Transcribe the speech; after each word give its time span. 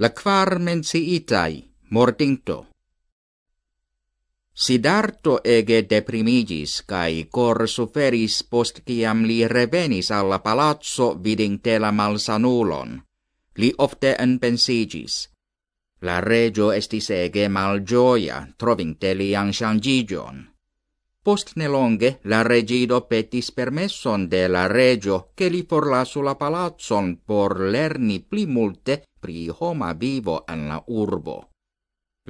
la 0.00 0.10
quar 0.10 0.58
menciitai 0.60 1.54
mortinto. 1.90 2.66
Sidarto 4.54 5.40
ege 5.44 5.80
deprimigis 5.90 6.82
cae 6.86 7.24
cor 7.30 7.66
suferis 7.66 8.36
post 8.50 8.82
ciam 8.86 9.24
li 9.26 9.38
revenis 9.46 10.10
alla 10.10 10.38
palazzo 10.38 11.14
vidinte 11.24 11.78
la 11.78 11.90
malsanulon. 11.90 12.94
Li 13.58 13.72
ofte 13.78 14.14
enpensigis. 14.18 15.28
La 16.02 16.20
regio 16.20 16.70
estis 16.72 17.10
ege 17.10 17.48
malgioia, 17.48 18.46
trovinte 18.56 19.14
lian 19.14 19.52
shangigion. 19.52 20.47
Post 21.28 21.50
nelonge 21.60 22.08
la 22.32 22.38
regido 22.46 23.02
petis 23.04 23.50
permesson 23.52 24.22
de 24.32 24.46
la 24.48 24.62
regio 24.66 25.16
che 25.36 25.50
li 25.52 25.60
forlasu 25.60 26.22
la 26.24 26.32
palazzon 26.40 27.10
por 27.28 27.60
lerni 27.60 28.16
pli 28.20 28.46
multe 28.46 29.02
pri 29.20 29.50
homa 29.58 29.92
vivo 29.92 30.46
en 30.48 30.62
la 30.68 30.78
urbo. 30.86 31.50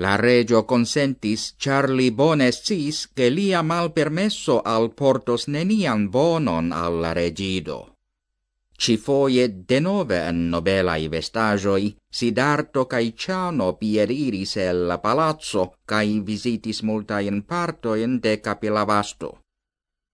La 0.02 0.16
regio 0.16 0.65
consentis, 0.65 1.55
char 1.57 1.88
li 1.91 2.11
bone 2.11 2.51
sciis, 2.51 3.12
che 3.15 3.29
lia 3.29 3.62
malpermesso 3.62 4.62
al 4.62 4.91
portos 4.95 5.46
nenian 5.46 6.09
bonon 6.10 6.73
alla 6.73 7.12
regido 7.12 7.98
ci 8.80 8.96
foie 8.96 9.48
denove 9.68 10.18
en 10.28 10.48
nobelai 10.50 11.09
vestagioi, 11.09 11.96
Sidarto 12.10 12.87
cae 12.87 13.12
Ciano 13.12 13.73
pieriris 13.80 14.56
el 14.56 14.87
la 14.87 14.98
palazzo, 14.98 15.74
cae 15.84 16.20
visitis 16.24 16.82
multaen 16.82 17.42
partoen 17.42 18.20
de 18.23 18.41
Capilavasto. 18.41 19.38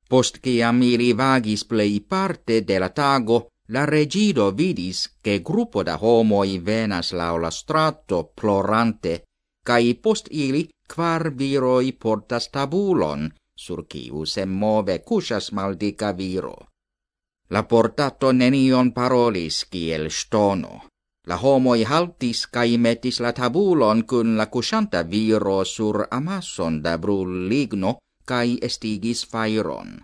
Post 0.09 0.41
ciam 0.45 0.83
ili 0.83 1.13
vagis 1.13 1.65
plei 1.65 2.01
parte 2.01 2.61
de 2.69 2.79
la 2.79 2.89
tago, 2.89 3.49
la 3.69 3.87
regido 3.87 4.51
vidis 4.53 4.99
che 5.23 5.41
gruppo 5.41 5.83
da 5.83 5.97
homoi 6.01 6.59
venas 6.59 7.13
laula 7.13 7.51
strato 7.51 8.33
plorante, 8.41 9.25
cae 9.65 9.95
post 9.95 10.29
ili 10.31 10.69
quar 10.95 11.33
viroi 11.39 11.93
portas 11.93 12.51
tabulon, 12.51 13.33
sur 13.57 13.87
ciu 13.89 14.27
se 14.27 14.45
move 14.47 14.99
cusas 15.03 15.53
maldica 15.53 16.13
viro. 16.13 16.57
La 17.51 17.63
portato 17.63 18.33
nenion 18.33 18.93
parolis 18.93 19.65
kiel 19.71 20.11
stono. 20.11 20.81
La 21.27 21.37
homoi 21.37 21.85
haltis 21.85 22.47
kai 22.47 22.77
metis 22.77 23.21
la 23.21 23.33
tabulon 23.33 24.05
kun 24.05 24.37
la 24.37 24.47
kuŝanta 24.47 25.03
viro 25.09 25.65
sur 25.65 26.07
amasson 26.11 26.83
da 26.83 26.99
brulligno 26.99 27.99
kai 28.25 28.59
estigis 28.69 29.25
fairon. 29.27 30.01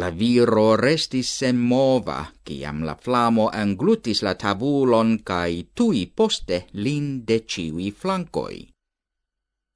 La 0.00 0.10
viro 0.10 0.76
restis 0.76 1.28
senmova, 1.38 2.18
kiam 2.44 2.82
la 2.82 2.94
flamo 2.94 3.50
englutis 3.54 4.22
la 4.22 4.34
tabulon 4.34 5.18
kai 5.24 5.68
tui 5.74 6.06
poste 6.06 6.66
lin 6.72 7.24
de 7.24 7.44
ciui 7.46 7.90
flancoi. 7.90 8.58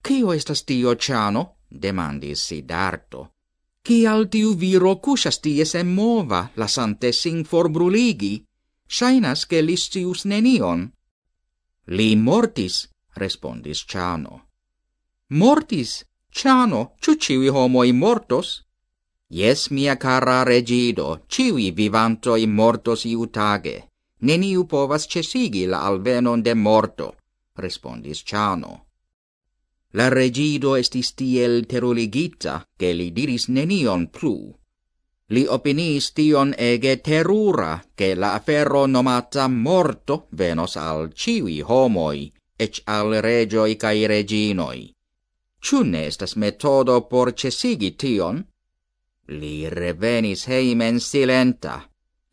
Kio 0.03 0.33
estas 0.33 0.65
tio, 0.65 0.95
Ciano? 0.95 1.43
demandis 1.69 2.47
Sidarto. 2.49 3.29
Cial 3.87 4.29
tiu 4.29 4.55
viro 4.55 4.97
cusas 5.01 5.39
ties 5.41 5.75
em 5.75 5.87
mova, 5.87 6.51
lasante 6.57 7.13
sin 7.13 7.45
forbruligi? 7.45 8.45
Shainas 8.87 9.47
che 9.47 9.61
listius 9.63 10.25
nenion. 10.25 10.91
Li 11.87 12.17
mortis, 12.17 12.89
respondis 13.15 13.85
Ciano. 13.85 14.49
Mortis, 15.29 16.05
Ciano, 16.31 16.95
ciu 17.01 17.15
ciui 17.17 17.49
homoi 17.49 17.93
mortos? 17.93 18.65
Yes, 19.31 19.69
mia 19.69 19.97
cara 19.97 20.43
regido, 20.43 21.25
ciui 21.29 21.71
vivantoi 21.71 22.47
mortos 22.47 23.05
iutage. 23.05 23.89
Neniu 24.21 24.65
povas 24.67 25.07
cesigi 25.07 25.67
la 25.67 25.85
alvenon 25.87 26.43
de 26.43 26.55
morto, 26.55 27.15
respondis 27.55 28.25
Ciano. 28.25 28.88
La 29.99 30.07
regido 30.11 30.77
estis 30.77 31.15
tiel 31.19 31.65
teruligita, 31.67 32.53
che 32.79 32.93
li 32.93 33.09
diris 33.13 33.49
nenion 33.49 34.05
plu. 34.15 34.37
Li 35.35 35.43
opinis 35.57 36.13
tion 36.17 36.53
ege 36.57 37.01
terura, 37.09 37.73
che 37.95 38.15
la 38.15 38.35
afero 38.35 38.87
nomata 38.87 39.49
morto 39.49 40.27
venos 40.31 40.77
al 40.77 41.11
ciui 41.13 41.59
homoi, 41.61 42.31
ec 42.57 42.83
al 42.85 43.19
regioi 43.27 43.75
cae 43.77 44.07
reginoi. 44.07 44.85
Ciu 45.61 45.83
ne 45.83 46.07
estas 46.07 46.37
metodo 46.37 47.01
por 47.11 47.35
cesigi 47.35 47.91
tion? 47.97 48.39
Li 49.41 49.69
revenis 49.69 50.47
heimen 50.47 51.01
silenta. 51.01 51.75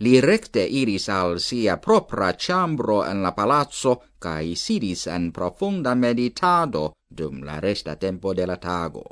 Li 0.03 0.19
recte 0.19 0.61
iris 0.61 1.09
al 1.09 1.39
sia 1.39 1.77
propra 1.77 2.33
chambro 2.35 3.03
en 3.05 3.23
la 3.23 3.31
palazzo, 3.33 3.95
cae 4.19 4.55
sidis 4.55 5.07
en 5.07 5.31
profunda 5.31 5.95
meditado, 5.95 6.91
dum 7.17 7.43
la 7.47 7.59
resta 7.59 7.95
tempo 7.95 8.33
de 8.33 8.45
la 8.45 8.57
tago. 8.57 9.05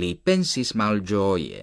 Li 0.00 0.14
pensis 0.14 0.74
mal 0.74 1.00
gioie. 1.00 1.62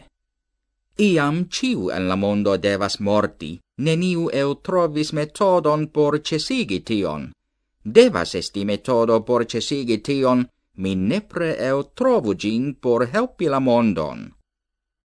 Iam 0.98 1.46
ciu 1.50 1.90
en 1.92 2.08
la 2.10 2.16
mondo 2.16 2.58
devas 2.58 3.00
morti, 3.00 3.52
neniu 3.78 4.30
eu 4.42 4.56
trovis 4.66 5.12
metodon 5.14 5.88
por 5.96 6.22
cesigi 6.28 6.80
tion. 6.90 7.32
Devas 7.84 8.36
esti 8.36 8.66
metodo 8.66 9.22
por 9.28 9.46
cesigi 9.46 9.98
tion, 10.02 10.48
mi 10.82 10.96
nepre 10.96 11.56
eu 11.70 11.84
trovu 11.84 12.34
gin 12.36 12.74
por 12.82 13.06
helpi 13.14 13.48
la 13.48 13.60
mondon. 13.60 14.32